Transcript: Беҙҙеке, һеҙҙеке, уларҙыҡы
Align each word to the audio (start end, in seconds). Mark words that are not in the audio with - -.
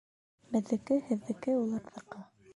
Беҙҙеке, 0.55 0.97
һеҙҙеке, 1.11 1.57
уларҙыҡы 1.61 2.27